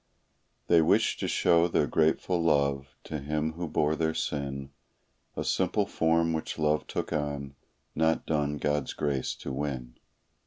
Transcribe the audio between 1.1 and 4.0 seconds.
to show their grateful love to Him who bore